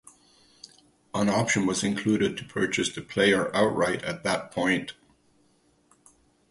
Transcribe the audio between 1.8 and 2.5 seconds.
included to